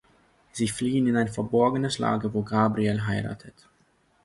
Sie 0.51 0.67
fliehen 0.67 1.05
in 1.05 1.15
ein 1.15 1.27
verborgenes 1.27 1.99
Lager, 1.99 2.33
wo 2.33 2.41
Gabriel 2.41 3.05
heiratet. 3.05 3.67